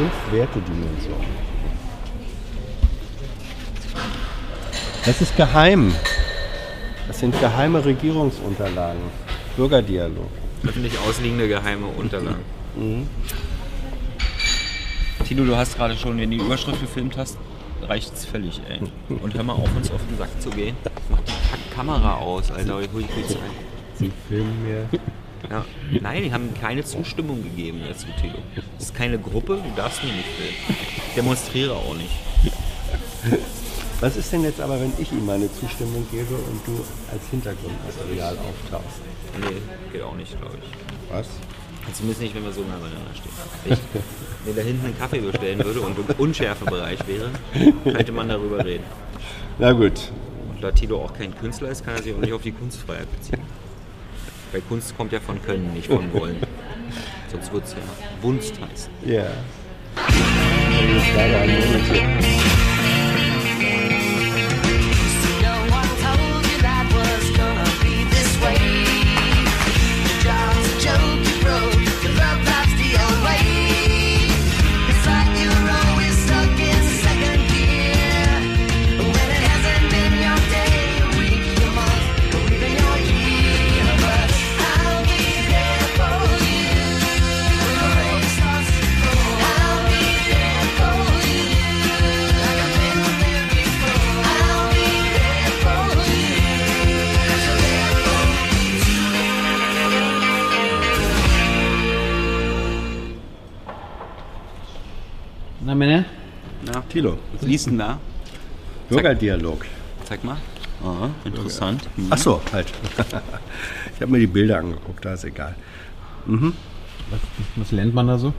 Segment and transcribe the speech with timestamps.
[0.00, 1.26] Fünf Wertedimensionen.
[5.04, 5.92] Das ist geheim.
[7.06, 9.02] Das sind geheime Regierungsunterlagen.
[9.58, 10.30] Bürgerdialog.
[10.66, 12.42] Öffentlich ausliegende geheime Unterlagen.
[12.76, 13.08] Mhm.
[15.26, 17.36] Tilo, du hast gerade schon, wenn du die Überschrift gefilmt hast,
[17.82, 18.80] reicht es völlig, ey.
[19.22, 20.76] Und hör mal auf, uns auf den Sack zu gehen.
[21.10, 22.76] Mach die Kack Kamera aus, Alter.
[22.76, 23.36] Hui, hui, hui.
[23.96, 24.88] Sie filmen mir.
[25.48, 25.64] Ja.
[26.00, 28.38] Nein, die haben keine Zustimmung gegeben dazu, Tilo.
[28.76, 30.78] Das ist keine Gruppe, du darfst mich nicht filmen.
[31.08, 32.12] Ich demonstriere auch nicht.
[34.00, 38.36] Was ist denn jetzt aber, wenn ich ihm meine Zustimmung gebe und du als Hintergrundmaterial
[38.38, 39.00] auftauchst?
[39.40, 39.56] Nee,
[39.92, 41.14] geht auch nicht, glaube ich.
[41.14, 41.28] Was?
[41.92, 43.32] Zumindest nicht, wenn wir so nah beieinander stehen.
[43.64, 43.80] Wenn ich
[44.46, 47.30] mir da hinten einen Kaffee bestellen würde und im Unschärfebereich wäre,
[47.84, 48.84] könnte man darüber reden.
[49.58, 50.12] Na gut.
[50.54, 53.10] Und da Tilo auch kein Künstler ist, kann er sich auch nicht auf die Kunstfreiheit
[53.10, 53.40] beziehen.
[54.52, 56.36] Weil Kunst kommt ja von Können, nicht von Wollen.
[57.30, 57.78] Sonst wird es ja
[58.22, 58.92] Wunst heißen.
[59.04, 59.26] Ja.
[60.92, 62.69] Jetzt
[107.40, 107.98] Tilo, was liest denn da?
[108.88, 109.64] Bürgerdialog.
[110.04, 110.36] Zeig mal.
[110.82, 111.82] Aha, interessant.
[111.96, 112.06] Hm.
[112.10, 112.72] Ach so, halt.
[113.94, 115.54] Ich habe mir die Bilder angeguckt, da ist egal.
[116.26, 117.20] Was,
[117.56, 118.32] was lernt man da so?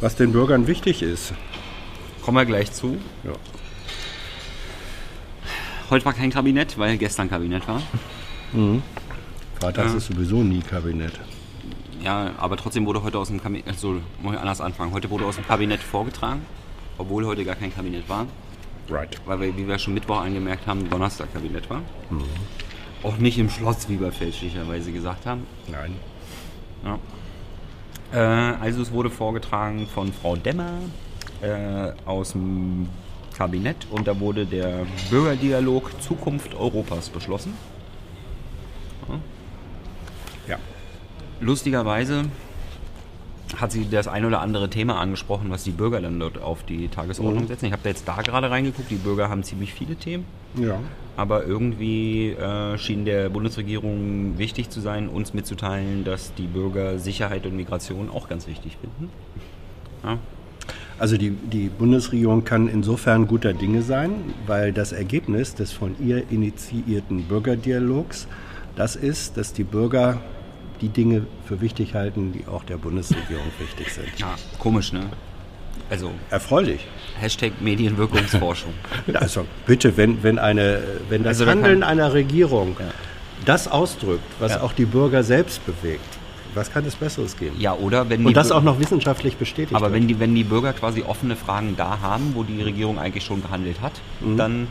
[0.00, 1.32] Was den Bürgern wichtig ist.
[2.22, 2.96] Kommen wir gleich zu.
[3.24, 3.32] Ja.
[5.90, 7.82] Heute war kein Kabinett, weil gestern Kabinett war.
[9.58, 9.98] Freitags Ja.
[9.98, 11.18] ist sowieso nie Kabinett.
[12.00, 14.92] Ja, aber trotzdem wurde heute aus dem Kabinett, also muss ich anders anfangen.
[14.92, 16.42] Heute wurde aus dem Kabinett vorgetragen,
[16.98, 18.26] obwohl heute gar kein Kabinett war.
[18.88, 19.20] Right.
[19.26, 21.82] Weil wir, wie wir schon Mittwoch angemerkt haben, Donnerstag Kabinett war.
[23.02, 25.46] Auch nicht im Schloss, wie wir fälschlicherweise gesagt haben.
[25.68, 25.96] Nein.
[26.84, 26.98] Ja.
[28.12, 30.78] Äh, also es wurde vorgetragen von Frau Demmer
[31.42, 32.88] äh, aus dem
[33.36, 37.54] Kabinett und da wurde der Bürgerdialog Zukunft Europas beschlossen.
[40.48, 40.58] Ja.
[41.40, 42.24] Lustigerweise
[43.56, 46.88] hat sie das ein oder andere Thema angesprochen, was die Bürger dann dort auf die
[46.88, 47.66] Tagesordnung setzen.
[47.66, 50.24] Ich habe da jetzt da gerade reingeguckt, die Bürger haben ziemlich viele Themen.
[50.54, 50.78] Ja.
[51.16, 57.46] Aber irgendwie äh, schien der Bundesregierung wichtig zu sein, uns mitzuteilen, dass die Bürger Sicherheit
[57.46, 59.10] und Migration auch ganz wichtig finden.
[60.04, 60.18] Ja.
[60.98, 64.12] Also die, die Bundesregierung kann insofern guter Dinge sein,
[64.46, 68.26] weil das Ergebnis des von ihr initiierten Bürgerdialogs
[68.76, 70.20] das ist, dass die Bürger
[70.80, 74.08] die Dinge für wichtig halten, die auch der Bundesregierung wichtig sind.
[74.18, 75.04] ja, komisch, ne?
[75.88, 76.84] Also, Erfreulich.
[77.20, 78.72] Hashtag Medienwirkungsforschung.
[79.14, 82.86] Also bitte, wenn, wenn, eine, wenn das Also Handeln kann- einer Regierung Ja.
[83.44, 84.62] das ausdrückt, was Ja.
[84.62, 86.04] auch die Bürger selbst bewegt,
[86.54, 87.54] was kann es Besseres geben?
[87.60, 89.94] Ja, oder wenn Und das auch noch wissenschaftlich bestätigt Aber wird.
[90.00, 93.42] wenn die, wenn die Bürger quasi offene Fragen da haben, wo die Regierung eigentlich schon
[93.42, 94.36] gehandelt hat, Mhm.
[94.38, 94.68] dann,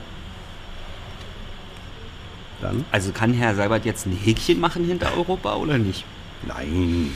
[2.62, 2.86] Dann?
[2.92, 6.06] also kann Herr Seibert jetzt ein Häkchen machen hinter Europa oder nicht?
[6.48, 7.12] Nein.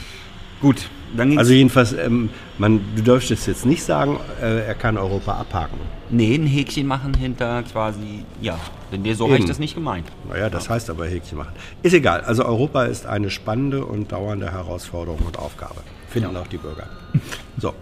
[0.61, 4.97] Gut, dann ging's Also jedenfalls, ähm, man, du darfst jetzt nicht sagen, äh, er kann
[4.97, 5.77] Europa abhaken.
[6.09, 8.59] Nee, ein Häkchen machen hinter quasi, ja,
[8.91, 10.07] denn dir so habe ich das nicht gemeint.
[10.27, 11.53] Naja, das heißt aber Häkchen machen.
[11.83, 12.21] Ist egal.
[12.21, 15.81] Also Europa ist eine spannende und dauernde Herausforderung und Aufgabe.
[16.09, 16.87] Finden auch die Bürger.
[17.57, 17.73] So.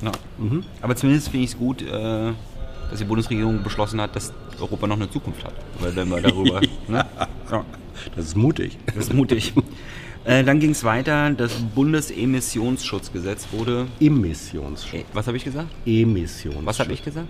[0.00, 0.12] Ja.
[0.80, 2.32] Aber zumindest finde ich es gut, äh,
[2.90, 5.54] dass die Bundesregierung beschlossen hat, dass Europa noch eine Zukunft hat.
[5.80, 6.60] Weil wenn wir darüber.
[6.88, 7.05] ne?
[7.50, 7.64] Ja,
[8.14, 8.78] Das ist mutig.
[8.86, 9.52] das ist mutig.
[10.24, 11.30] Äh, dann ging es weiter.
[11.30, 13.86] Das Bundesemissionsschutzgesetz wurde.
[14.00, 15.00] Emissionsschutz.
[15.00, 15.68] Äh, was habe ich gesagt?
[15.86, 16.66] Emissionsschutz.
[16.66, 17.28] Was habe ich gesagt?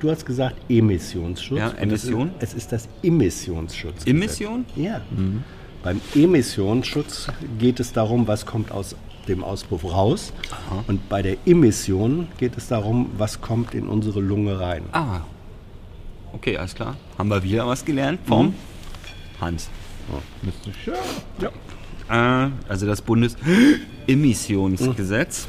[0.00, 1.58] Du hast gesagt Emissionsschutz.
[1.58, 2.30] Ja, Emission.
[2.38, 4.06] Es ist, es ist das Emissionsschutz.
[4.06, 4.64] Emission?
[4.76, 5.00] Ja.
[5.82, 7.28] Beim Emissionsschutz
[7.58, 8.96] geht es darum, was kommt aus
[9.28, 10.32] dem Auspuff raus.
[10.86, 14.82] Und bei der Emission geht es darum, was kommt in unsere Lunge rein.
[14.92, 15.20] Ah.
[16.32, 16.96] Okay, alles klar.
[17.18, 18.54] Haben wir wieder was gelernt vom
[19.40, 19.68] Hans.
[20.42, 20.94] Müsste schön.
[21.40, 21.50] Ja.
[22.46, 25.48] Äh, also das Bundesemissionsgesetz.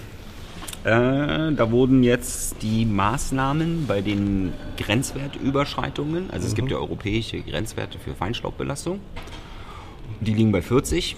[0.84, 8.00] Äh, da wurden jetzt die Maßnahmen bei den Grenzwertüberschreitungen, also es gibt ja europäische Grenzwerte
[8.00, 9.00] für Feinstaubbelastung,
[10.22, 11.16] Die liegen bei 40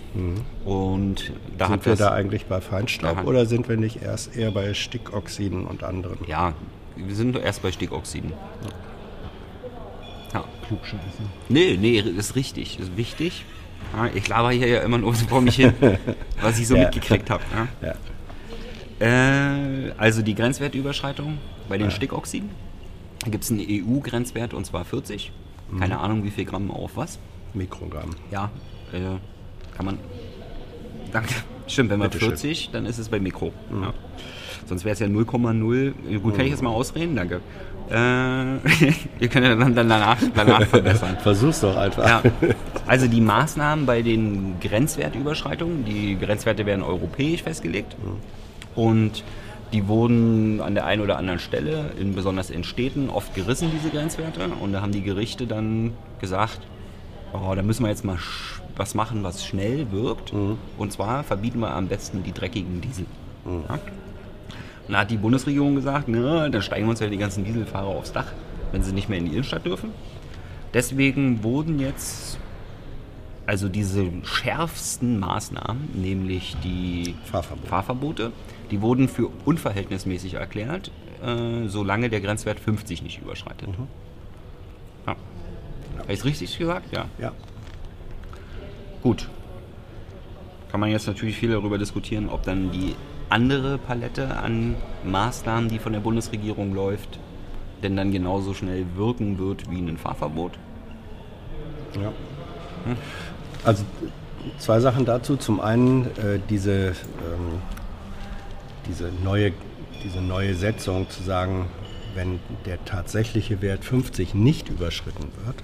[0.65, 4.01] und da sind hat wir das, da eigentlich bei Feinstaub hat- oder sind wir nicht
[4.01, 6.17] erst eher bei Stickoxiden und anderen?
[6.27, 6.53] ja,
[6.97, 8.33] wir sind erst bei Stickoxiden.
[10.33, 10.43] Ja.
[10.67, 10.99] Klugscheiße.
[11.49, 13.45] Nee, nee, ist richtig, ist wichtig.
[13.95, 15.73] Ja, ich laber hier ja immer nur vor mich hin,
[16.41, 16.83] was ich so Ja.
[16.85, 17.43] mitgekriegt habe.
[17.81, 17.93] Ja.
[18.99, 21.37] Äh, also die Grenzwertüberschreitung
[21.69, 22.49] bei den Stickoxiden.
[23.23, 25.31] Da gibt es einen EU-Grenzwert und zwar 40.
[25.79, 27.19] Keine Ahnung, wie viel Gramm auf was.
[27.53, 28.11] Mikrogramm.
[28.31, 28.51] Ja,
[28.91, 28.99] äh,
[29.75, 29.97] kann man.
[31.13, 31.33] Danke.
[31.67, 32.31] Stimmt, wenn man Bitteschön.
[32.31, 33.53] 40, dann ist es bei Mikro.
[33.71, 33.93] Ja.
[34.67, 36.19] Sonst wäre es ja 0,0.
[36.19, 37.15] Gut, kann ich jetzt mal ausreden?
[37.15, 37.41] Danke.
[37.89, 37.93] Äh,
[39.19, 41.17] ihr könnt ja dann, danach, danach verbessern.
[41.21, 42.07] Versuch's doch einfach.
[42.07, 42.23] Ja.
[42.87, 47.95] Also die Maßnahmen bei den Grenzwertüberschreitungen, die Grenzwerte werden europäisch festgelegt
[48.75, 49.23] und
[49.73, 53.89] die wurden an der einen oder anderen Stelle, in, besonders in Städten, oft gerissen, diese
[53.89, 54.41] Grenzwerte.
[54.61, 56.59] Und da haben die Gerichte dann gesagt,
[57.33, 58.19] oh, da müssen wir jetzt mal
[58.75, 60.33] was machen, was schnell wirkt.
[60.77, 63.05] Und zwar verbieten wir am besten die dreckigen Diesel.
[63.45, 63.79] Ja?
[64.87, 68.11] Und da hat die Bundesregierung gesagt, na, dann steigen uns ja die ganzen Dieselfahrer aufs
[68.11, 68.31] Dach,
[68.71, 69.91] wenn sie nicht mehr in die Innenstadt dürfen.
[70.73, 72.37] Deswegen wurden jetzt
[73.45, 77.67] also diese schärfsten Maßnahmen, nämlich die Fahrverbot.
[77.67, 78.31] Fahrverbote,
[78.71, 80.91] die wurden für unverhältnismäßig erklärt,
[81.21, 83.69] äh, solange der Grenzwert 50 nicht überschreitet.
[85.05, 85.15] Ja.
[85.99, 86.93] Habe ich es richtig gesagt?
[86.93, 87.05] Ja.
[87.19, 87.31] Ja.
[89.03, 89.29] Gut.
[90.71, 92.95] Kann man jetzt natürlich viel darüber diskutieren, ob dann die
[93.29, 97.19] andere Palette an Maßnahmen, die von der Bundesregierung läuft,
[97.83, 100.53] denn dann genauso schnell wirken wird wie ein Fahrverbot.
[102.01, 102.11] Ja.
[103.63, 103.83] Also
[104.57, 105.35] zwei Sachen dazu.
[105.35, 107.61] Zum einen äh, diese, ähm,
[108.87, 109.51] diese, neue,
[110.03, 111.67] diese neue Setzung zu sagen,
[112.15, 115.63] wenn der tatsächliche Wert 50 nicht überschritten wird,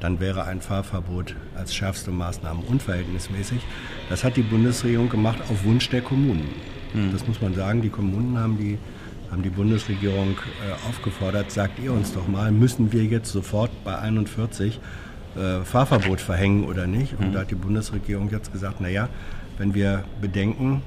[0.00, 3.60] dann wäre ein Fahrverbot als schärfste Maßnahme unverhältnismäßig.
[4.08, 6.48] Das hat die Bundesregierung gemacht auf Wunsch der Kommunen.
[7.12, 7.82] Das muss man sagen.
[7.82, 8.78] Die Kommunen haben die,
[9.30, 13.96] haben die Bundesregierung äh, aufgefordert, sagt ihr uns doch mal, müssen wir jetzt sofort bei
[13.96, 14.80] 41
[15.36, 17.14] äh, Fahrverbot verhängen oder nicht?
[17.18, 19.08] Und da hat die Bundesregierung jetzt gesagt, naja,
[19.58, 20.82] wenn wir bedenken,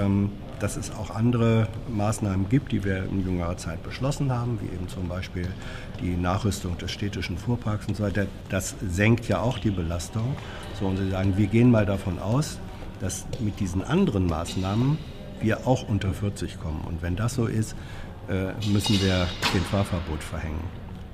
[0.00, 4.74] ähm, dass es auch andere Maßnahmen gibt, die wir in jüngerer Zeit beschlossen haben, wie
[4.74, 5.46] eben zum Beispiel
[6.00, 8.26] die Nachrüstung des städtischen Fuhrparks und so weiter.
[8.48, 10.36] Das senkt ja auch die Belastung.
[10.78, 12.58] So, und Sie sagen, wir gehen mal davon aus,
[13.00, 14.98] dass mit diesen anderen Maßnahmen
[15.40, 16.82] wir auch unter 40 kommen.
[16.86, 17.74] Und wenn das so ist,
[18.28, 20.62] äh, müssen wir den Fahrverbot verhängen.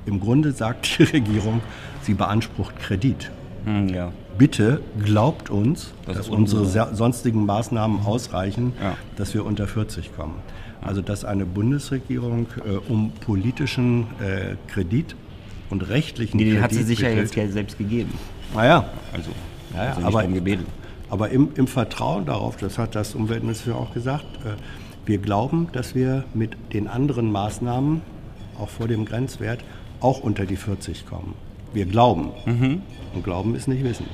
[0.06, 1.60] Im Grunde sagt die Regierung,
[2.02, 3.30] sie beansprucht Kredit
[3.92, 4.12] ja.
[4.38, 8.96] bitte glaubt uns, Das dass unsere sonstigen Maßnahmen ausreichen, Ja.
[9.16, 10.36] dass wir unter 40 kommen.
[10.82, 15.14] Also dass eine Bundesregierung äh, um politischen äh, Kredit
[15.68, 18.12] und rechtlichen Nee, den Kredit hat sie sich ja jetzt selbst gegeben.
[18.54, 19.30] Naja, Also,
[19.74, 20.66] ja, ja, hat sie nicht aber, gebeten.
[21.10, 24.50] aber im, im Vertrauen darauf, das hat das Umweltministerium auch gesagt, äh,
[25.06, 28.00] wir glauben, dass wir mit den anderen Maßnahmen,
[28.58, 29.60] auch vor dem Grenzwert,
[30.00, 31.34] auch unter die 40 kommen.
[31.72, 32.30] Wir glauben.
[33.14, 34.06] Und Glauben ist nicht Wissen.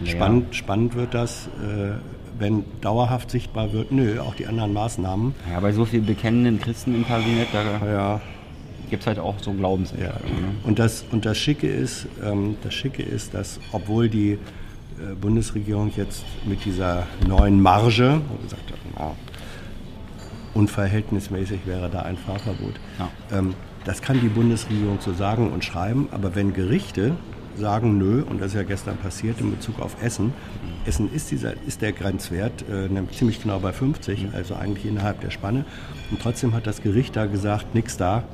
[0.00, 0.10] Ja.
[0.10, 1.92] Spannend, spannend wird das, äh,
[2.38, 5.34] wenn dauerhaft sichtbar wird, nö, auch die anderen Maßnahmen.
[5.50, 8.20] Ja, bei so vielen bekennenden Christen im Kabinett, da Ja,
[8.90, 10.34] gibt es halt auch so Glaubensentscheidungen.
[10.34, 10.40] Ja.
[10.40, 10.54] Ne?
[10.64, 15.92] Und das, und das Schicke ist, ähm, das Schicke ist, dass obwohl die äh, Bundesregierung
[15.96, 19.12] jetzt mit dieser neuen Marge gesagt hat, na,
[20.54, 22.74] unverhältnismäßig wäre da ein Fahrverbot.
[22.98, 23.38] Ja.
[23.38, 23.54] Ähm,
[23.84, 27.16] das kann die Bundesregierung so sagen und schreiben, aber wenn Gerichte
[27.56, 30.32] sagen nö, und das ist ja gestern passiert in Bezug auf Essen,
[30.84, 35.20] Essen ist, dieser, ist der Grenzwert äh, nämlich ziemlich genau bei 50, also eigentlich innerhalb
[35.20, 35.64] der Spanne.
[36.10, 38.24] Und trotzdem hat das Gericht da gesagt, nix da,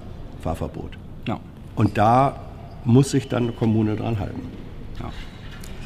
[0.43, 0.97] Fahrverbot.
[1.27, 1.41] Ja.
[1.75, 2.41] Und da
[2.85, 4.41] muss sich dann eine Kommune dran halten.
[4.99, 5.11] Ja.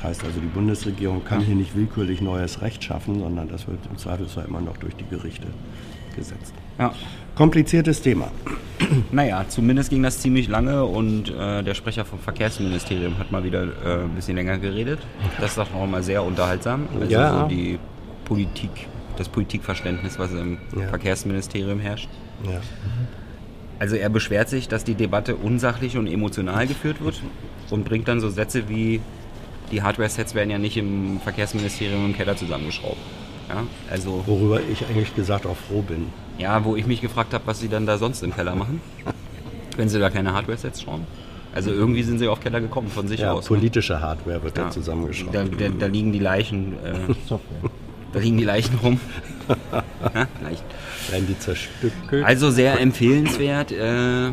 [0.03, 3.79] Das heißt also, die Bundesregierung kann hier nicht willkürlich neues Recht schaffen, sondern das wird
[3.89, 5.47] im Zweifelsfall immer noch durch die Gerichte
[6.17, 6.53] gesetzt.
[6.79, 6.93] ja.
[7.37, 8.31] Kompliziertes Thema.
[9.11, 13.63] Naja, zumindest ging das ziemlich lange und äh, der Sprecher vom Verkehrsministerium hat mal wieder
[13.63, 14.99] äh, ein bisschen länger geredet.
[15.41, 16.89] Das ist doch auch mal sehr unterhaltsam.
[17.01, 17.41] Also Ja.
[17.43, 17.79] so die
[18.27, 18.71] Politik,
[19.17, 20.89] das Politikverständnis, was im Ja.
[20.89, 22.09] Verkehrsministerium herrscht.
[22.45, 22.61] Ja.
[23.79, 27.23] Also er beschwert sich, dass die Debatte unsachlich und emotional geführt wird
[27.71, 29.01] und bringt dann so Sätze wie,
[29.73, 32.99] die Hardware-Sets werden ja nicht im Verkehrsministerium im Keller zusammengeschraubt.
[33.49, 36.07] Ja, also, Worüber ich eigentlich gesagt auch froh bin.
[36.39, 38.81] ja, wo ich mich gefragt habe, was sie dann da sonst im Keller machen,
[39.77, 41.07] wenn sie da keine Hardware-Sets schrauben.
[41.55, 43.45] Also irgendwie sind sie auf Keller gekommen von sich Ja, aus.
[43.51, 43.57] ne?
[43.57, 44.65] politische Hardware wird Ja.
[44.65, 45.35] da zusammengeschraubt.
[45.35, 46.95] Da, da, da liegen die Leichen, äh,
[48.15, 48.99] da liegen die Leichen rum.
[49.73, 49.83] ja,
[50.43, 50.65] Leichen.
[51.11, 52.25] Werden die zerstückelt?
[52.25, 54.31] Also sehr empfehlenswert, äh,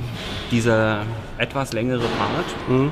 [0.51, 1.03] dieser
[1.37, 2.89] etwas längere Part.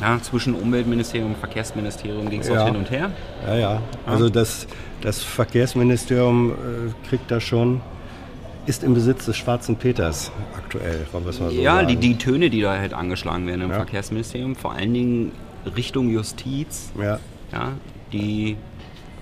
[0.00, 2.64] Ja, zwischen Umweltministerium und Verkehrsministerium ging es Ja.
[2.66, 3.10] hin und her.
[3.46, 3.82] Ja, ja.
[4.06, 4.66] Also das,
[5.00, 7.80] das Verkehrsministerium äh, kriegt da schon,
[8.66, 11.88] ist im Besitz des Schwarzen Peters aktuell, wollen wir es mal so ja, sagen.
[11.88, 13.76] die, die Töne, die da halt angeschlagen werden im Ja.
[13.76, 15.32] Verkehrsministerium, vor allen Dingen
[15.76, 17.18] Richtung Justiz, Ja,
[17.52, 17.72] ja,
[18.12, 18.56] die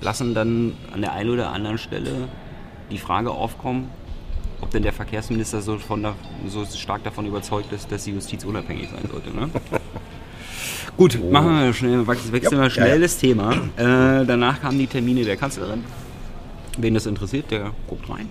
[0.00, 2.28] lassen dann an der einen oder anderen Stelle
[2.90, 3.88] die Frage aufkommen,
[4.60, 6.06] ob denn der Verkehrsminister so, von
[6.46, 9.30] so stark davon überzeugt ist, dass die Justiz unabhängig sein sollte.
[9.36, 9.50] Ne?
[10.96, 13.52] Gut, machen wir schnell, wechseln wir schnell das Thema.
[13.76, 15.84] Äh, danach kamen die Termine der Kanzlerin.
[16.78, 18.28] Wen das interessiert, der guckt rein.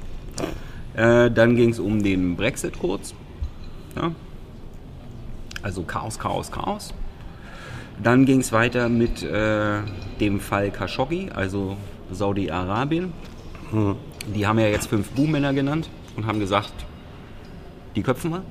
[0.93, 3.13] Äh, dann ging es um den Brexit kurz.
[3.95, 4.11] Ja.
[5.63, 6.93] Also Chaos, Chaos, Chaos.
[8.01, 9.79] Dann ging es weiter mit äh,
[10.19, 11.77] dem Fall Khashoggi, also
[12.11, 13.13] Saudi-Arabien.
[14.35, 16.73] Die haben ja jetzt fünf Buhmänner genannt und haben gesagt,
[17.95, 18.43] die köpfen wir.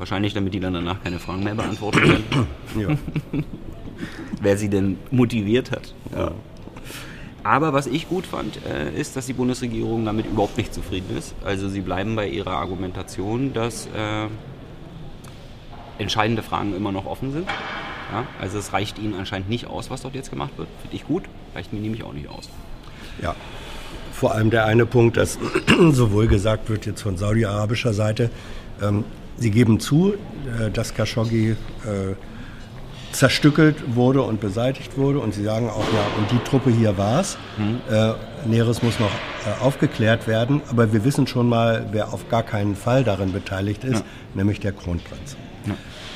[0.00, 2.46] Wahrscheinlich, damit die dann danach keine Fragen mehr beantworten können,
[2.80, 2.88] ja.
[4.40, 5.94] wer sie denn motiviert hat.
[6.16, 6.32] Ja.
[7.42, 11.34] Aber was ich gut fand, äh, ist, dass die Bundesregierung damit überhaupt nicht zufrieden ist.
[11.44, 14.28] Also sie bleiben bei ihrer Argumentation, dass äh,
[15.98, 17.46] entscheidende Fragen immer noch offen sind.
[18.10, 18.24] Ja?
[18.40, 20.68] Also es reicht ihnen anscheinend nicht aus, was dort jetzt gemacht wird.
[20.80, 22.48] Finde ich gut, reicht mir nämlich auch nicht aus.
[23.20, 23.36] Ja.
[24.14, 25.38] Vor allem der eine Punkt, dass
[25.90, 28.30] sowohl gesagt wird jetzt von saudi-arabischer Seite,
[28.80, 29.04] ähm,
[29.36, 31.56] sie geben zu, äh, dass Khashoggi äh,
[33.12, 37.38] zerstückelt wurde und beseitigt wurde und sie sagen auch, ja, und die Truppe hier war's.
[37.90, 38.12] Äh,
[38.48, 42.76] Näheres muss noch äh, aufgeklärt werden, aber wir wissen schon mal, wer auf gar keinen
[42.76, 45.36] Fall darin beteiligt ist, nämlich der Kronprinz.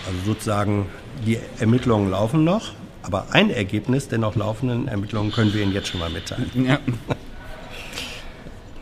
[0.06, 0.86] Also sozusagen,
[1.26, 5.88] die Ermittlungen laufen noch, aber ein Ergebnis der noch laufenden Ermittlungen können wir Ihnen jetzt
[5.88, 6.50] schon mal mitteilen.
[6.54, 6.78] Ja.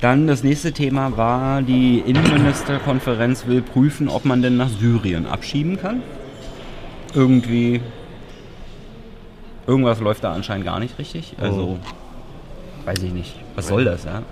[0.03, 5.79] Dann das nächste Thema war, die Innenministerkonferenz will prüfen, ob man denn nach Syrien abschieben
[5.81, 6.03] kann.
[7.15, 7.81] Irgendwie.
[9.65, 11.37] Irgendwas läuft da anscheinend gar nicht richtig.
[11.41, 11.79] Also,
[12.85, 13.37] weiß ich nicht.
[13.55, 14.23] Was soll das, ja?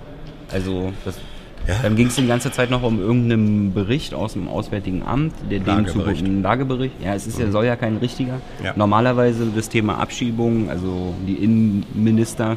[0.53, 1.21] Also, das,
[1.69, 1.77] Ja.
[1.85, 5.61] dann ging es die ganze Zeit noch um irgendeinen Bericht aus dem Auswärtigen Amt, der
[5.61, 6.95] dem ein Lagebericht.
[7.00, 8.41] Ja, es ist ja, soll ja kein richtiger.
[8.65, 8.73] Ja.
[8.75, 12.57] Normalerweise das Thema Abschiebung, also die Innenminister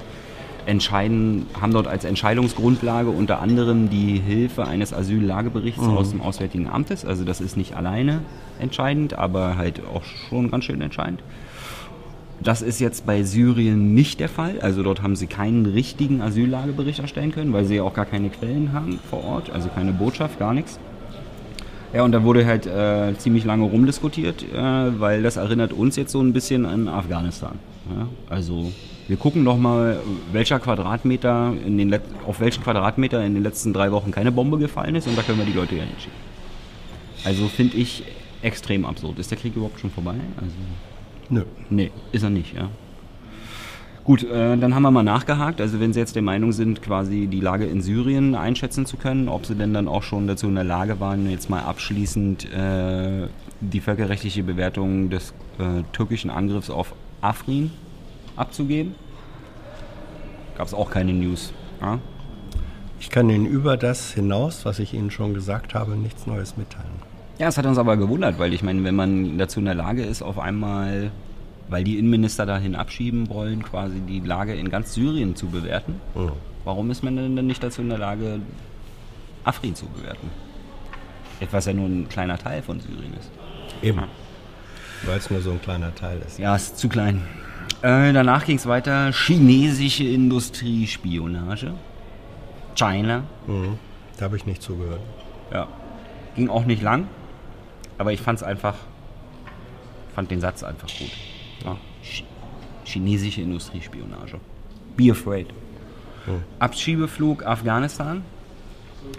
[0.65, 7.05] entscheiden, haben dort als Entscheidungsgrundlage unter anderem die Hilfe eines Asyllageberichts aus dem Auswärtigen Amtes.
[7.05, 8.21] Also das ist nicht alleine
[8.59, 11.23] entscheidend, aber halt auch schon ganz schön entscheidend.
[12.41, 14.59] Das ist jetzt bei Syrien nicht der Fall.
[14.59, 18.29] Also dort haben sie keinen richtigen Asyllagebericht erstellen können, weil sie ja auch gar keine
[18.29, 20.79] Quellen haben vor Ort, also keine Botschaft, gar nichts.
[21.93, 26.11] Ja, und da wurde halt äh, ziemlich lange rumdiskutiert, äh, weil das erinnert uns jetzt
[26.11, 27.59] so ein bisschen an Afghanistan.
[27.95, 28.07] Ja?
[28.29, 28.71] Also
[29.07, 29.99] wir gucken doch mal,
[30.31, 34.57] welcher Quadratmeter in den Let auf welchen Quadratmeter in den letzten drei Wochen keine Bombe
[34.57, 36.17] gefallen ist und da können wir die Leute ja hinschicken.
[37.25, 38.03] Also finde ich
[38.41, 39.19] extrem absurd.
[39.19, 40.15] Ist der Krieg überhaupt schon vorbei?
[40.37, 40.55] Also
[41.29, 41.43] Nö.
[41.69, 42.69] Nee, ist er nicht, ja.
[44.03, 45.61] Gut, äh, dann haben wir mal nachgehakt.
[45.61, 49.29] Also wenn Sie jetzt der Meinung sind, quasi die Lage in Syrien einschätzen zu können,
[49.29, 53.27] ob Sie denn dann auch schon dazu in der Lage waren, jetzt mal abschließend äh,
[53.61, 57.71] die völkerrechtliche Bewertung des äh, türkischen Angriffs auf Afrin
[58.35, 58.95] abzugeben?
[60.57, 61.53] Gab es auch keine News.
[61.81, 61.99] Ja?
[62.99, 67.13] Ich kann Ihnen über das hinaus, was ich Ihnen schon gesagt habe, nichts Neues mitteilen.
[67.39, 70.03] Ja, es hat uns aber gewundert, weil ich meine, wenn man dazu in der Lage
[70.03, 71.11] ist, auf einmal,
[71.69, 76.01] weil die Innenminister dahin abschieben wollen, quasi die Lage in ganz Syrien zu bewerten,
[76.63, 78.39] warum ist man denn nicht dazu in der Lage,
[79.43, 80.29] Afrin zu bewerten?
[81.39, 83.29] Etwas ja nur ein kleiner Teil von Syrien ist.
[83.81, 84.03] Eben.
[85.05, 86.39] Weil es nur so ein kleiner Teil ist.
[86.39, 87.23] Ja, ist zu klein.
[87.81, 89.11] Äh, danach ging es weiter.
[89.11, 91.73] Chinesische Industriespionage.
[92.75, 93.23] China.
[93.47, 93.77] Mhm.
[94.17, 95.01] Da habe ich nicht zugehört.
[95.51, 95.67] Ja.
[96.35, 97.07] Ging auch nicht lang,
[97.97, 98.75] aber ich fand es einfach,
[100.15, 101.11] fand den Satz einfach gut.
[101.63, 101.77] Ja.
[102.03, 102.23] Ch
[102.85, 104.39] chinesische Industriespionage.
[104.97, 105.47] Be afraid.
[106.59, 108.23] Abschiebeflug Afghanistan.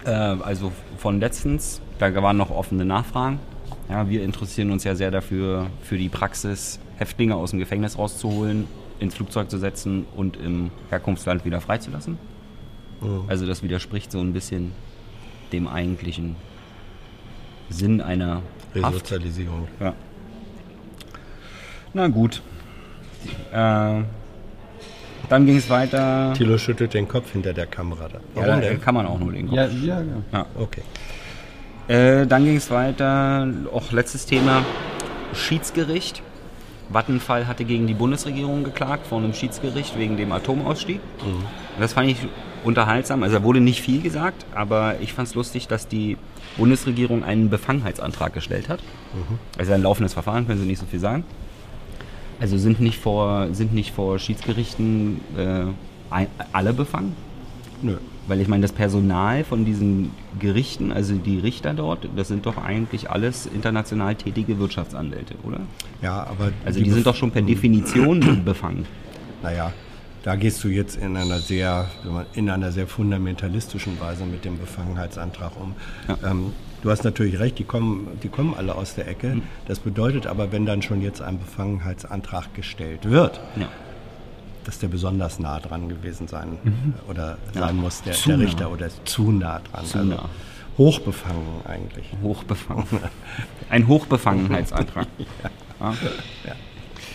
[0.05, 3.39] Äh, also von letztens, da waren noch offene Nachfragen.
[3.89, 8.67] Ja, wir interessieren uns ja sehr dafür, für die Praxis, Häftlinge aus dem Gefängnis rauszuholen,
[8.99, 12.19] ins Flugzeug zu setzen und im Herkunftsland wieder freizulassen.
[13.27, 14.73] Also das widerspricht so ein bisschen
[15.53, 16.37] dem eigentlichen
[17.69, 18.41] Sinn einer
[18.81, 18.95] Haft.
[18.95, 19.69] Resozialisierung.
[19.81, 19.95] Ja.
[21.95, 22.43] Na gut.
[23.53, 24.03] Äh,
[25.29, 26.35] dann ging es weiter.
[26.37, 28.09] Thilo schüttelt den Kopf hinter der Kamera.
[28.09, 28.19] Da.
[28.19, 28.81] Ja, Warum da denn?
[28.81, 29.57] kann man auch nur den Kopf.
[29.57, 30.47] Ja, ja, ja.
[30.59, 30.83] Okay.
[31.89, 34.65] Äh, dann ging es weiter, auch letztes Thema,
[35.35, 36.23] Schiedsgericht.
[36.91, 41.01] Vattenfall hatte gegen die Bundesregierung geklagt vor einem Schiedsgericht wegen dem Atomausstieg.
[41.81, 42.19] Das fand ich
[42.63, 43.23] unterhaltsam.
[43.23, 46.19] Also da wurde nicht viel gesagt, aber ich fand es lustig, dass die
[46.59, 48.81] Bundesregierung einen Befangenheitsantrag gestellt hat.
[49.59, 51.25] Also ein laufendes Verfahren, können Sie nicht so viel sagen.
[52.45, 55.65] Also sind nicht vor, sind nicht vor Schiedsgerichten äh,
[56.11, 57.17] ein, alle befangen?
[57.81, 57.97] Nö.
[58.27, 62.59] Weil ich meine, das Personal von diesen Gerichten, also die Richter dort, das sind doch
[62.59, 65.61] eigentlich alles international tätige Wirtschaftsanwälte, oder?
[66.03, 68.85] Ja, aber Also die, sind doch schon per Definition befangen.
[69.43, 69.73] Naja,
[70.23, 71.89] da gehst du jetzt in einer sehr,
[72.35, 75.75] in einer sehr fundamentalistischen Weise mit dem Befangenheitsantrag um.
[76.09, 76.31] Ja.
[76.31, 76.53] Ähm,
[76.85, 79.39] du hast natürlich recht, die kommen, die kommen alle aus der Ecke.
[79.67, 83.69] Das bedeutet aber, wenn dann schon jetzt ein Befangenheitsantrag gestellt wird, Ja.
[84.65, 86.59] dass der besonders nah dran gewesen sein
[87.09, 88.45] oder sein muss, der, der nah.
[88.45, 89.85] Richter oder ist zu nah dran.
[89.87, 90.29] Zu also nah.
[90.77, 92.07] Hochbefangen eigentlich.
[92.23, 92.85] Hochbefangen.
[93.71, 95.07] Ein Hochbefangenheitsantrag.
[95.81, 96.55] Ja.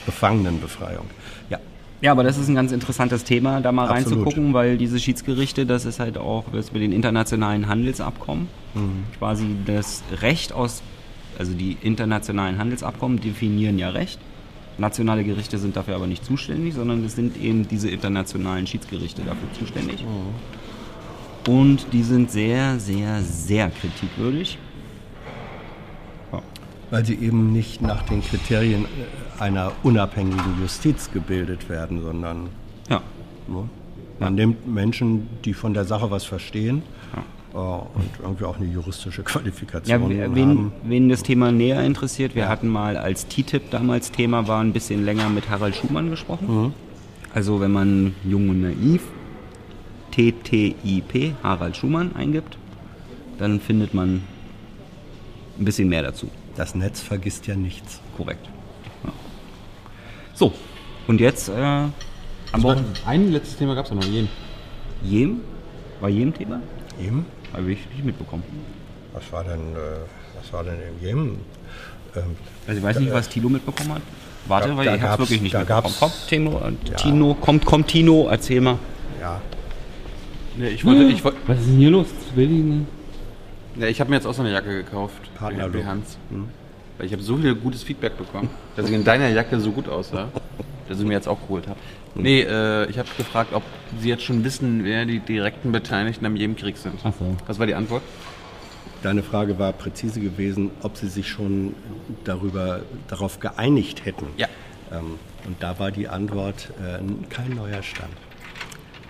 [0.06, 1.06] Gefangenenbefreiung.
[1.50, 1.60] Ja.
[2.02, 4.20] Ja, aber das ist ein ganz interessantes Thema, da mal Absolut.
[4.20, 8.48] reinzugucken, weil diese Schiedsgerichte, das ist halt auch das mit den internationalen Handelsabkommen,
[9.18, 10.82] quasi das Recht aus,
[11.38, 14.20] also die internationalen Handelsabkommen definieren ja Recht.
[14.78, 19.52] Nationale Gerichte sind dafür aber nicht zuständig, sondern es sind eben diese internationalen Schiedsgerichte dafür
[19.60, 20.06] zuständig.
[21.48, 24.58] Und die sind sehr, sehr, sehr kritikwürdig.
[26.92, 32.50] Weil sie eben nicht nach den Kriterien äh, einer unabhängigen Justiz gebildet werden, sondern
[32.90, 33.02] Ja,
[33.48, 33.70] ne,
[34.20, 36.82] man nimmt Menschen, die von der Sache was verstehen
[37.54, 40.72] äh, und irgendwie auch eine juristische Ja, Qualifikation wen, haben.
[40.84, 45.06] wen das Thema näher interessiert, wir hatten mal als TTIP damals Thema war ein bisschen
[45.06, 46.74] länger mit Harald Schumann gesprochen.
[47.34, 49.04] Also wenn man Jung und Naiv,
[50.12, 52.58] TTIP, Harald Schumann eingibt,
[53.38, 54.22] dann findet man
[55.60, 56.30] ein bisschen mehr dazu.
[56.60, 58.02] Das Netz vergisst ja nichts.
[58.18, 58.46] Korrekt.
[59.06, 59.12] Ja.
[60.36, 60.52] So,
[61.08, 61.94] und jetzt äh, am
[62.58, 62.90] Wochenende.
[63.06, 64.28] ein letztes Thema gab es noch, Jem.
[65.02, 65.40] Jem?
[66.02, 66.60] War Jem Thema?
[67.02, 67.26] Eben?
[67.54, 68.44] Habe ich nicht mitbekommen.
[69.14, 69.78] Was war denn, äh,
[70.38, 71.40] was war denn im Jemen?
[72.18, 72.36] Ähm,
[72.68, 74.02] Also ich weiß nicht, was Tilo mitbekommen hat.
[74.46, 75.84] Warte, Da- weil da ich hab's wirklich nicht da mitbekommen.
[75.98, 76.96] gab's- Komm, Tino, äh, Ja.
[76.98, 78.78] Tino, kommt, kommt Tino, erzähl mal.
[79.22, 79.40] ja,
[80.58, 82.08] Nee, ich wollte, ich wollte, Was ist denn hier los?
[82.36, 82.50] Will
[83.76, 85.34] nee, ich habe mir jetzt auch so eine Jacke gekauft.
[85.36, 85.82] Partnerlook.
[85.82, 86.18] Für Hans.
[86.98, 89.88] Weil ich habe so viel gutes Feedback bekommen, dass ich in deiner Jacke so gut
[89.88, 90.30] aussah,
[90.90, 91.80] dass ich mir jetzt auch geholt habe.
[92.16, 93.64] Nee, äh, ich habe gefragt, ob
[94.00, 97.00] Sie jetzt schon wissen, wer die direkten Beteiligten am jedem Krieg sind.
[97.04, 97.36] Ach so.
[97.48, 98.02] Was war die Antwort?
[99.04, 101.76] deine Frage war präzise gewesen, ob sie sich schon
[102.24, 104.28] darüber, darauf geeinigt hätten.
[104.38, 104.48] Ja.
[104.92, 108.14] Ähm, und da war die Antwort äh, kein neuer Stand.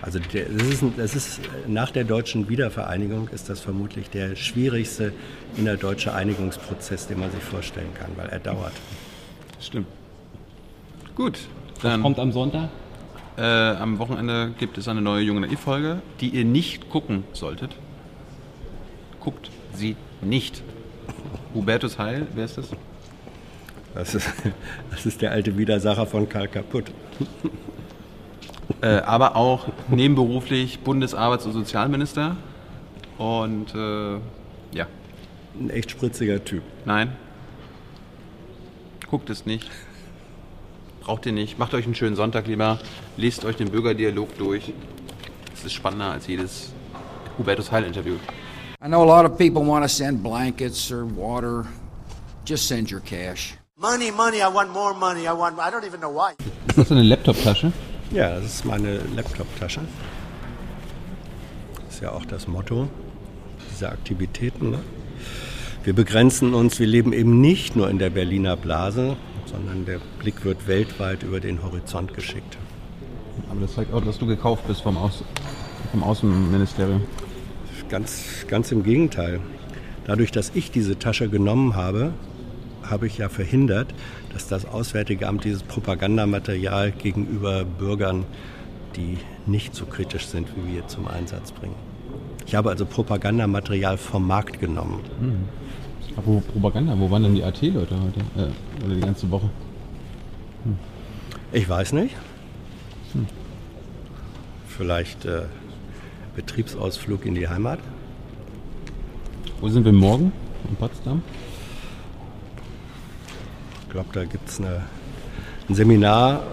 [0.02, 0.32] Also das
[0.66, 5.12] ist, das ist nach der deutschen Wiedervereinigung ist das vermutlich der schwierigste
[5.56, 8.72] innerdeutsche Einigungsprozess, den man sich vorstellen kann, weil er dauert.
[9.60, 9.88] Stimmt.
[11.14, 11.38] Gut,
[11.82, 12.70] dann Kommt am Sonntag?
[13.36, 17.76] äh, am Wochenende gibt es eine neue Junge Naiv-Folge, die ihr nicht gucken solltet.
[19.20, 20.62] Guckt sie nicht.
[21.54, 22.70] Hubertus Heil, wer ist das?
[23.94, 24.28] Das ist,
[24.90, 26.90] das ist der alte Widersacher von Karl Kaputt.
[28.82, 32.36] Äh, aber auch nebenberuflich Bundesarbeits- und Sozialminister.
[33.18, 34.14] Und äh,
[34.72, 34.86] ja,
[35.58, 36.62] Ein echt spritziger Typ.
[36.84, 37.12] nein.
[39.10, 39.68] Guckt es nicht.
[41.00, 41.58] Braucht ihr nicht.
[41.58, 42.78] Macht euch einen schönen Sonntag lieber.
[43.16, 44.72] Lest euch den Bürgerdialog durch.
[45.52, 46.72] Es ist spannender als jedes
[47.36, 48.14] Hubertus Heil-Interview.
[48.82, 51.66] I know a lot of people want to send blankets or water.
[52.46, 53.56] Just send your cash.
[53.76, 55.22] Money, money, I want more money.
[55.26, 56.32] I want, I don't even know why.
[56.68, 57.72] Ist das eine Laptoptasche?
[58.12, 59.82] Ja, das ist meine Laptop-Tasche.
[61.86, 62.88] Das ist ja auch das Motto
[63.70, 64.70] dieser Aktivitäten.
[64.70, 64.80] Ne?
[65.84, 70.44] Wir begrenzen uns, wir leben eben nicht nur in der Berliner Blase, sondern der Blick
[70.44, 72.58] wird weltweit über den Horizont geschickt.
[73.48, 75.22] Aber das zeigt auch, dass du gekauft bist vom, Aus
[75.92, 77.02] vom Außenministerium.
[77.88, 79.38] Ganz, ganz im Gegenteil.
[80.04, 82.12] Dadurch, dass ich diese Tasche genommen habe,
[82.90, 83.94] habe ich ja verhindert,
[84.32, 88.24] dass das Auswärtige Amt dieses Propagandamaterial gegenüber Bürgern,
[88.96, 91.76] die nicht so kritisch sind wie wir, zum Einsatz bringen.
[92.46, 95.00] Ich habe also Propagandamaterial vom Markt genommen.
[96.16, 98.20] Apropos Propaganda, wo waren denn die AT-Leute heute?
[98.36, 99.48] Äh, oder die ganze Woche?
[101.52, 102.16] Ich weiß nicht.
[104.66, 105.42] Vielleicht äh,
[106.36, 107.78] Betriebsausflug in die Heimat.
[109.60, 110.32] Wo sind wir morgen?
[110.68, 111.22] In Potsdam?
[113.90, 114.84] Ich glaube, da gibt es ein
[115.68, 116.44] Seminar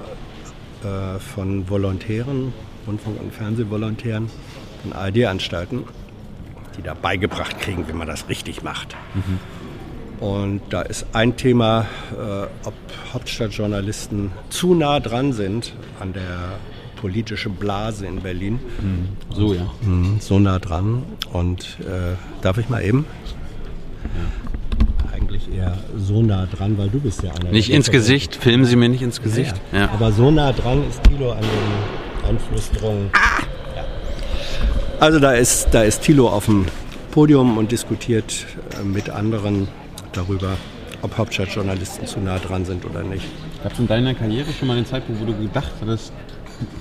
[0.83, 2.51] äh, von Volontären,
[2.87, 4.27] Rundfunk- und Fernsehvolontären
[4.81, 5.83] von ARD-Anstalten,
[6.75, 8.95] die da beigebracht kriegen, wie man das richtig macht.
[10.19, 12.73] Und da ist ein Thema, äh, ob
[13.13, 16.57] Hauptstadtjournalisten zu nah dran sind an der
[16.99, 18.59] politischen Blase in Berlin.
[19.29, 19.71] So, ja.
[20.21, 21.03] So nah dran.
[21.31, 23.05] Und äh, darf ich mal eben?
[24.03, 24.56] Eigentlich
[25.37, 27.51] eigentlich eher so nah dran, weil du bist ja einer.
[27.51, 27.91] Nicht ins.
[27.91, 29.55] Gesicht, filmen Sie mir nicht ins Gesicht.
[29.71, 29.79] Ja.
[29.79, 29.89] Ja.
[29.91, 33.09] Aber so nah dran ist Thilo an den Einflussdrungen.
[33.75, 33.83] Ja.
[34.99, 36.65] Also da ist, da ist Thilo auf dem
[37.11, 38.45] Podium und diskutiert
[38.79, 39.67] äh, mit anderen
[40.11, 40.57] darüber,
[41.01, 43.25] ob Hauptstadtjournalisten zu nah dran sind oder nicht.
[43.63, 46.11] Gab es in deiner Karriere schon mal einen Zeitpunkt, wo du gedacht hattest,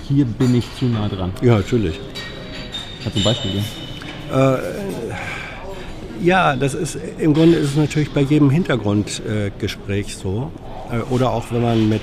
[0.09, 1.33] hier bin ich zu nah dran?
[1.42, 2.01] Ja, natürlich.
[3.05, 3.64] Hat zum Beispiel geben?
[6.27, 10.51] Ja, das ist im Grunde ist es natürlich bei jedem Hintergrundgespräch äh, so.
[10.91, 12.03] Äh, oder auch wenn man mit,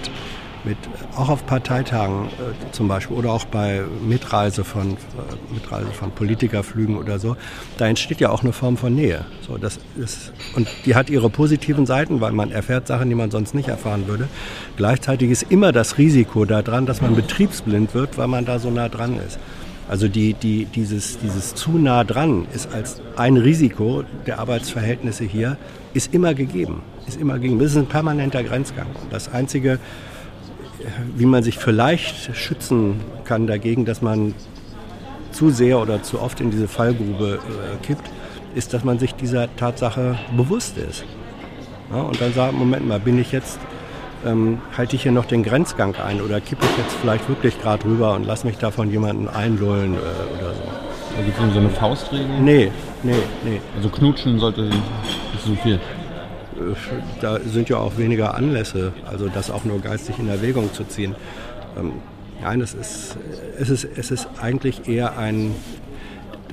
[0.63, 0.77] mit
[1.17, 6.95] auch auf Parteitagen äh, zum Beispiel oder auch bei Mitreise von, äh, Mitreise von Politikerflügen
[6.95, 7.35] oder so,
[7.77, 9.25] da entsteht ja auch eine Form von Nähe.
[9.45, 13.29] So, das ist, und die hat ihre positiven Seiten, weil man erfährt Sachen, die man
[13.29, 14.29] sonst nicht erfahren würde.
[14.77, 18.87] Gleichzeitig ist immer das Risiko daran, dass man betriebsblind wird, weil man da so nah
[18.87, 19.37] dran ist.
[19.89, 25.57] Also die, die, dieses, dieses zu nah dran ist als ein Risiko der Arbeitsverhältnisse hier,
[25.93, 26.81] ist immer gegeben.
[27.07, 27.59] Ist immer gegeben.
[27.59, 28.87] Das ist ein permanenter Grenzgang.
[29.09, 29.79] Das Einzige,
[31.15, 34.33] wie man sich vielleicht schützen kann dagegen, dass man
[35.31, 38.09] zu sehr oder zu oft in diese Fallgrube äh, kippt,
[38.55, 41.03] ist, dass man sich dieser Tatsache bewusst ist.
[41.91, 43.59] Ja, und dann sagt, Moment mal, bin ich jetzt,
[44.25, 47.85] ähm, halte ich hier noch den Grenzgang ein oder kippe ich jetzt vielleicht wirklich gerade
[47.85, 50.63] rüber und lass mich da von jemandem einlullen äh, oder so.
[51.15, 52.39] Da gibt es so eine Faustregel.
[52.39, 52.71] Nee,
[53.03, 53.61] nee, nee.
[53.75, 54.81] Also knutschen sollte nicht
[55.45, 55.75] so viel.
[55.75, 55.79] Äh,
[57.21, 61.15] Da sind ja auch weniger Anlässe, also das auch nur geistig in Erwägung zu ziehen.
[61.77, 61.93] Ähm,
[62.41, 63.17] nein, es ist,
[63.59, 65.53] es, ist, es ist eigentlich eher ein,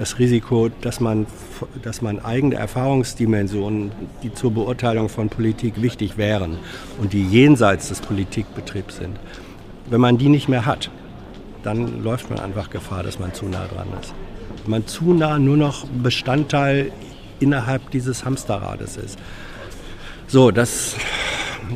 [0.00, 1.26] das Risiko, dass man,
[1.82, 6.56] dass man eigene Erfahrungsdimensionen, die zur Beurteilung von Politik wichtig wären
[7.02, 9.20] und die jenseits des Politikbetriebs sind,
[9.90, 10.90] wenn man die nicht mehr hat,
[11.62, 14.14] dann läuft man einfach Gefahr, dass man zu nah dran ist.
[14.62, 16.92] Wenn man zu nah nur noch Bestandteil
[17.38, 19.18] innerhalb dieses Hamsterrades ist.
[20.28, 20.96] So, das,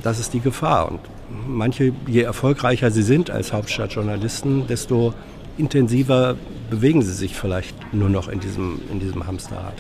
[0.03, 0.91] das ist die Gefahr.
[0.91, 1.01] Und
[1.47, 5.13] manche, je erfolgreicher sie sind als Hauptstadtjournalisten, desto
[5.59, 6.37] intensiver
[6.71, 9.75] bewegen sie sich vielleicht nur noch in diesem, in diesem Hamsterrad.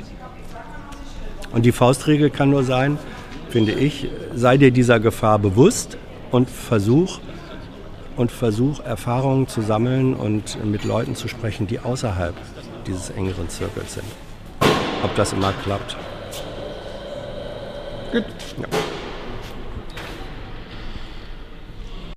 [1.52, 2.98] Und die Faustregel kann nur sein,
[3.48, 5.96] finde ich, sei dir dieser Gefahr bewusst
[6.30, 7.20] und versuch,
[8.16, 12.34] und versuch Erfahrungen zu sammeln und mit Leuten zu sprechen, die außerhalb
[12.86, 14.06] dieses engeren Zirkels sind.
[15.02, 15.96] Ob das immer klappt.
[18.12, 18.24] Gut.
[18.58, 18.93] Ja.